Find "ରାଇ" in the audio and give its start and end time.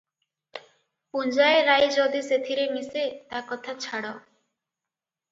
1.67-1.89